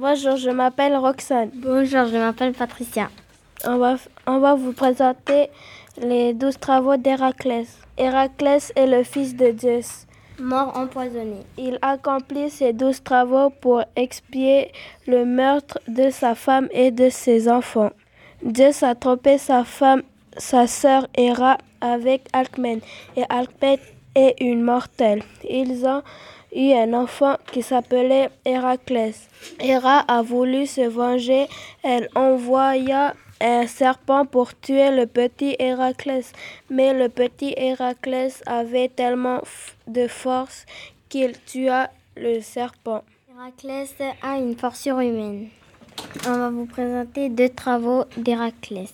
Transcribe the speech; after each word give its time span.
Bonjour, 0.00 0.36
je 0.36 0.50
m'appelle 0.50 0.94
Roxane. 0.94 1.50
Bonjour, 1.54 2.06
je 2.06 2.16
m'appelle 2.16 2.52
Patricia. 2.52 3.10
On 3.64 3.78
va, 3.78 3.96
on 4.28 4.38
va 4.38 4.54
vous 4.54 4.72
présenter 4.72 5.50
les 6.00 6.34
douze 6.34 6.56
travaux 6.56 6.96
d'Héraclès. 6.96 7.66
Héraclès 7.96 8.72
est 8.76 8.86
le 8.86 9.02
fils 9.02 9.34
de 9.34 9.52
Zeus. 9.58 10.06
Mort 10.38 10.76
empoisonné. 10.76 11.40
Il 11.56 11.80
accomplit 11.82 12.48
ces 12.48 12.72
douze 12.72 13.02
travaux 13.02 13.50
pour 13.50 13.82
expier 13.96 14.70
le 15.08 15.24
meurtre 15.24 15.80
de 15.88 16.10
sa 16.10 16.36
femme 16.36 16.68
et 16.70 16.92
de 16.92 17.08
ses 17.08 17.48
enfants. 17.48 17.90
Zeus 18.56 18.84
a 18.84 18.94
trompé 18.94 19.36
sa 19.36 19.64
femme, 19.64 20.04
sa 20.36 20.68
sœur 20.68 21.08
Héra, 21.16 21.58
avec 21.80 22.28
Alcmène. 22.32 22.82
Et 23.16 23.24
Alcmène 23.28 23.80
est 24.14 24.36
une 24.40 24.62
mortelle. 24.62 25.24
Ils 25.50 25.84
ont 25.86 26.02
eu 26.54 26.72
un 26.72 26.94
enfant 26.94 27.36
qui 27.52 27.62
s'appelait 27.62 28.30
Héraclès. 28.44 29.28
Héra 29.60 30.00
a 30.08 30.22
voulu 30.22 30.66
se 30.66 30.82
venger. 30.82 31.46
Elle 31.82 32.08
envoya 32.14 33.14
un 33.40 33.66
serpent 33.66 34.24
pour 34.26 34.58
tuer 34.58 34.90
le 34.90 35.06
petit 35.06 35.56
Héraclès. 35.58 36.32
Mais 36.70 36.92
le 36.92 37.08
petit 37.08 37.54
Héraclès 37.56 38.42
avait 38.46 38.88
tellement 38.88 39.40
de 39.86 40.08
force 40.08 40.66
qu'il 41.08 41.38
tua 41.40 41.90
le 42.16 42.40
serpent. 42.40 43.02
Héraclès 43.30 43.94
a 44.22 44.38
une 44.38 44.56
force 44.56 44.80
surhumaine. 44.80 45.48
On 46.26 46.38
va 46.38 46.50
vous 46.50 46.66
présenter 46.66 47.28
deux 47.28 47.48
travaux 47.48 48.04
d'Héraclès. 48.16 48.92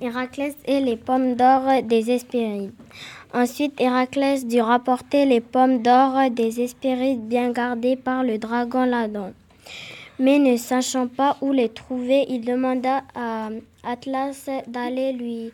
Héraclès 0.00 0.56
et 0.66 0.80
les 0.80 0.96
pommes 0.96 1.34
d'or 1.34 1.82
des 1.84 2.10
Hespérides. 2.10 2.72
Ensuite, 3.34 3.80
Héraclès 3.80 4.46
dut 4.46 4.60
rapporter 4.60 5.24
les 5.24 5.40
pommes 5.40 5.82
d'or 5.82 6.30
des 6.30 6.60
Hespérides 6.60 7.26
bien 7.28 7.50
gardées 7.50 7.96
par 7.96 8.22
le 8.22 8.38
dragon 8.38 8.84
Ladon. 8.84 9.32
Mais 10.18 10.38
ne 10.38 10.56
sachant 10.56 11.08
pas 11.08 11.36
où 11.40 11.52
les 11.52 11.68
trouver, 11.68 12.26
il 12.28 12.44
demanda 12.44 13.02
à 13.14 13.48
Atlas 13.84 14.48
d'aller 14.66 15.12
lui, 15.12 15.50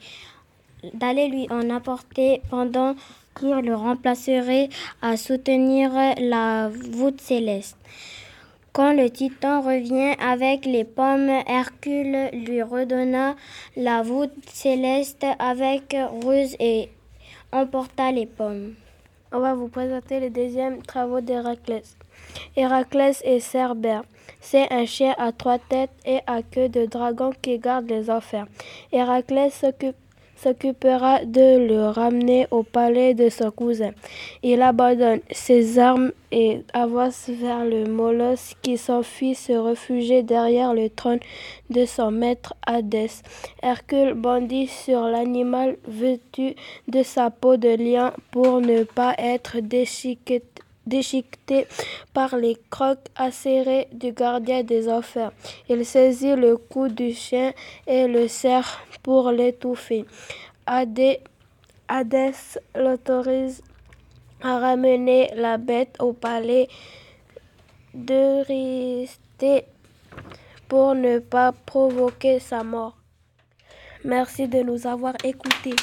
d'aller 0.94 1.28
lui 1.28 1.46
en 1.50 1.70
apporter 1.70 2.42
pendant 2.50 2.94
qu'il 3.38 3.50
le 3.50 3.74
remplacerait 3.74 4.68
à 5.00 5.16
soutenir 5.16 5.92
la 6.18 6.68
voûte 6.68 7.20
céleste. 7.20 7.76
Quand 8.78 8.92
le 8.92 9.10
titan 9.10 9.60
revient 9.60 10.14
avec 10.20 10.64
les 10.64 10.84
pommes, 10.84 11.28
Hercule 11.48 12.28
lui 12.32 12.62
redonna 12.62 13.34
la 13.76 14.02
voûte 14.02 14.30
céleste 14.46 15.26
avec 15.40 15.96
ruse 16.24 16.54
et 16.60 16.88
emporta 17.50 18.12
les 18.12 18.26
pommes. 18.26 18.74
On 19.32 19.40
va 19.40 19.54
vous 19.54 19.66
présenter 19.66 20.20
les 20.20 20.30
deuxièmes 20.30 20.80
travaux 20.80 21.20
d'Héraclès. 21.20 21.96
Héraclès 22.54 23.20
est 23.24 23.40
Cerbère. 23.40 24.04
C'est 24.40 24.72
un 24.72 24.86
chien 24.86 25.12
à 25.18 25.32
trois 25.32 25.58
têtes 25.58 25.90
et 26.06 26.20
à 26.28 26.42
queue 26.42 26.68
de 26.68 26.86
dragon 26.86 27.32
qui 27.42 27.58
garde 27.58 27.90
les 27.90 28.08
enfers. 28.08 28.46
Héraclès 28.92 29.52
s'occupe 29.52 29.96
s'occupera 30.42 31.24
de 31.24 31.66
le 31.66 31.86
ramener 31.86 32.46
au 32.50 32.62
palais 32.62 33.14
de 33.14 33.28
son 33.28 33.50
cousin. 33.50 33.90
Il 34.42 34.62
abandonne 34.62 35.20
ses 35.30 35.78
armes 35.78 36.12
et 36.30 36.62
avance 36.72 37.28
vers 37.28 37.64
le 37.64 37.86
molosse 37.86 38.54
qui 38.62 38.76
s'enfuit 38.76 39.34
se 39.34 39.52
réfugier 39.52 40.22
derrière 40.22 40.74
le 40.74 40.90
trône 40.90 41.20
de 41.70 41.84
son 41.84 42.10
maître 42.10 42.54
Hadès. 42.66 43.22
Hercule 43.62 44.14
bondit 44.14 44.66
sur 44.68 45.02
l'animal 45.02 45.76
vêtu 45.86 46.54
de 46.86 47.02
sa 47.02 47.30
peau 47.30 47.56
de 47.56 47.76
lion 47.76 48.12
pour 48.30 48.60
ne 48.60 48.84
pas 48.84 49.14
être 49.18 49.60
déchiqueté 49.60 50.62
déchiqueté 50.88 51.66
par 52.12 52.36
les 52.36 52.56
crocs 52.70 53.06
acérés 53.16 53.88
du 53.92 54.12
gardien 54.12 54.62
des 54.62 54.88
enfers. 54.88 55.32
Il 55.68 55.84
saisit 55.84 56.34
le 56.34 56.56
cou 56.56 56.88
du 56.88 57.12
chien 57.12 57.52
et 57.86 58.06
le 58.06 58.26
serre 58.28 58.80
pour 59.02 59.30
l'étouffer. 59.30 60.04
Hadès 60.66 61.20
l'autorise 62.74 63.62
à 64.42 64.58
ramener 64.58 65.30
la 65.34 65.56
bête 65.56 65.96
au 66.00 66.12
palais 66.12 66.68
d'Eurysthée 67.94 69.64
pour 70.68 70.94
ne 70.94 71.18
pas 71.18 71.52
provoquer 71.52 72.38
sa 72.38 72.62
mort. 72.62 72.96
Merci 74.04 74.46
de 74.46 74.62
nous 74.62 74.86
avoir 74.86 75.14
écoutés. 75.24 75.76